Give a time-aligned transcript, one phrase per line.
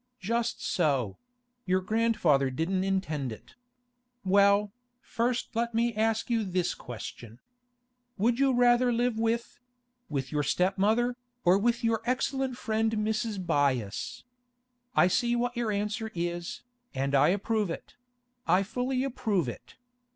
[0.19, 1.19] Just so;
[1.67, 3.53] your grandfather didn't intend it.
[4.25, 7.39] Well, first let me ask you this question.
[8.17, 13.45] Would you rather live with—with your stepmother, or with your excellent friend Mrs.
[13.45, 14.23] Byass?
[14.95, 16.63] I see what your answer is,
[16.95, 17.95] and I approve it;
[18.47, 19.75] I fully approve it.